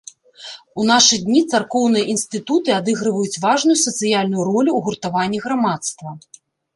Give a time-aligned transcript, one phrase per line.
[0.83, 6.15] У нашы дні царкоўныя інстытуты адыгрываюць важную сацыяльную ролю ў гуртаванні грамадства.